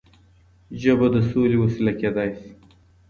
ژبه 0.81 1.07
د 1.13 1.15
سولې 1.29 1.57
وسيله 1.63 1.93
کيدای 1.99 2.29
شي. 2.39 2.49